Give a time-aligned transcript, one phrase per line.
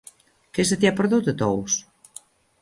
[0.57, 1.77] Què se t'hi ha perdut, a Tous?